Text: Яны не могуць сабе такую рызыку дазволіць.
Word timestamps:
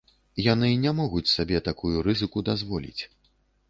Яны 0.45 0.69
не 0.85 0.93
могуць 1.01 1.33
сабе 1.35 1.63
такую 1.71 1.95
рызыку 2.11 2.47
дазволіць. 2.53 3.01